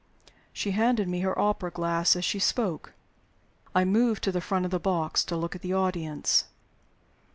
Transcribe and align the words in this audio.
She 0.51 0.71
handed 0.71 1.07
me 1.07 1.19
her 1.19 1.37
opera 1.37 1.69
glass 1.69 2.15
as 2.15 2.25
she 2.25 2.39
spoke. 2.39 2.93
I 3.75 3.85
moved 3.85 4.23
to 4.23 4.31
the 4.31 4.41
front 4.41 4.65
of 4.65 4.71
the 4.71 4.79
box 4.79 5.23
to 5.25 5.37
look 5.37 5.53
at 5.55 5.61
the 5.61 5.73
audience. 5.73 6.45